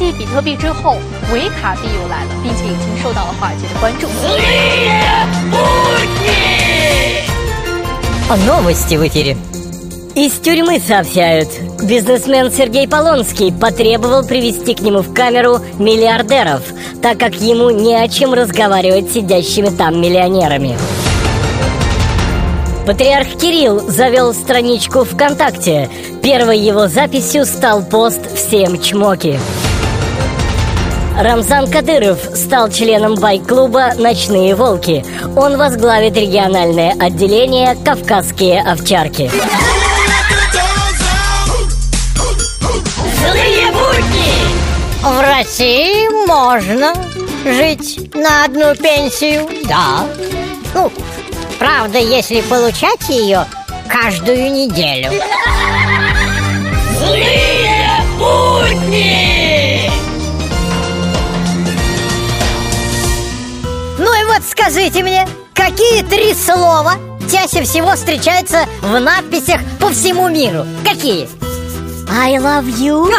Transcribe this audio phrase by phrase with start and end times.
[0.00, 0.96] 继比特币之后，
[1.32, 4.06] 维卡币又来了，并且已经受到了华尔街的关注。
[8.46, 9.36] Новости в эфире.
[10.14, 11.48] Из тюрьмы сообщают.
[11.82, 16.62] Бизнесмен Сергей Полонский потребовал привести к нему в камеру миллиардеров,
[17.02, 20.76] так как ему не о чем разговаривать с сидящими там миллионерами.
[22.86, 25.90] Патриарх Кирилл завел страничку ВКонтакте.
[26.22, 29.38] Первой его записью стал пост «Всем чмоки».
[31.17, 35.05] Рамзан Кадыров стал членом байк-клуба «Ночные волки».
[35.35, 39.29] Он возглавит региональное отделение «Кавказские овчарки».
[45.03, 46.93] В России можно
[47.43, 50.05] жить на одну пенсию, да.
[50.73, 50.91] Ну,
[51.59, 53.45] правда, если получать ее
[53.87, 55.11] каждую неделю.
[64.41, 66.93] Вот скажите мне, какие три слова
[67.31, 70.65] чаще всего встречаются в надписях по всему миру?
[70.83, 71.29] Какие?
[72.09, 73.09] I love you.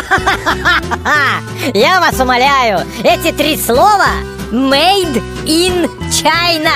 [1.74, 4.08] Я вас умоляю, эти три слова
[4.50, 6.70] Made in China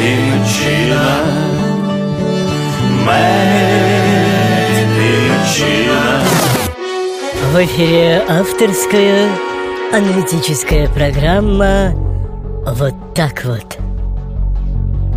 [0.00, 1.24] in China.
[3.04, 3.34] Made
[4.98, 6.22] in China.
[7.52, 9.53] В эфире авторская
[9.94, 11.92] аналитическая программа
[12.66, 13.78] «Вот так вот».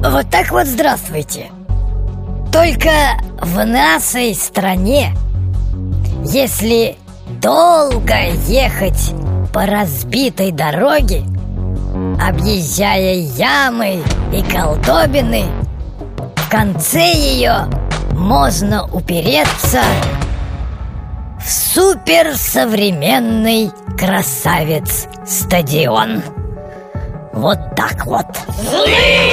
[0.06, 1.48] Вот так вот здравствуйте
[2.52, 2.92] Только
[3.42, 5.16] в нашей стране
[6.26, 6.96] Если
[7.42, 9.16] долго ехать
[9.52, 11.24] по разбитой дороге
[12.24, 15.46] Объезжая ямы и колдобины
[16.36, 17.66] В конце ее
[18.12, 19.82] можно упереться
[21.78, 26.24] суперсовременный красавец стадион
[27.34, 28.26] Вот так вот.
[28.68, 29.27] Злые